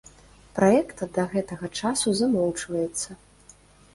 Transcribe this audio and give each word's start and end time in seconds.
Праект 0.59 1.01
да 1.17 1.25
гэтага 1.33 1.69
часу 1.79 2.13
замоўчваецца. 2.21 3.09